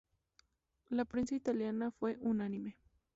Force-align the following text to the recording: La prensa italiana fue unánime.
La 0.89 1.05
prensa 1.05 1.35
italiana 1.35 1.91
fue 1.91 2.17
unánime. 2.21 2.75